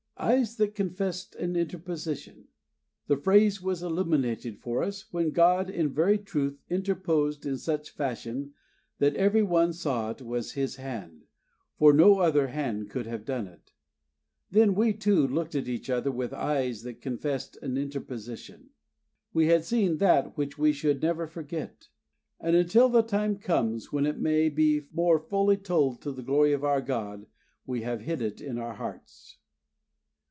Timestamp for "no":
11.91-12.19